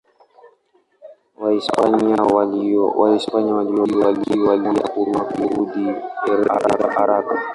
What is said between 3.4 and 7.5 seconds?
waliobaki waliamua kurudi haraka.